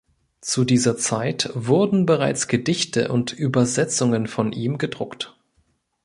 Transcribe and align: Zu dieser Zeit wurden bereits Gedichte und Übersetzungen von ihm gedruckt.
Zu 0.41 0.63
dieser 0.63 0.97
Zeit 0.97 1.51
wurden 1.53 2.07
bereits 2.07 2.47
Gedichte 2.47 3.09
und 3.11 3.33
Übersetzungen 3.33 4.25
von 4.25 4.51
ihm 4.51 4.79
gedruckt. 4.79 5.37